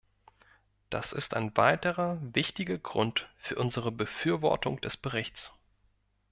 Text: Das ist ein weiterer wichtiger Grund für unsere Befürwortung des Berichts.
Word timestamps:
Das 0.89 1.13
ist 1.13 1.35
ein 1.35 1.55
weiterer 1.55 2.17
wichtiger 2.23 2.79
Grund 2.79 3.29
für 3.37 3.57
unsere 3.59 3.91
Befürwortung 3.91 4.81
des 4.81 4.97
Berichts. 4.97 5.53